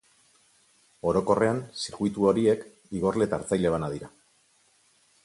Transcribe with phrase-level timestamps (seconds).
[1.11, 2.65] Orokorrean, zirkuitu horiek,
[3.01, 4.11] igorle eta hartzaile bana dira.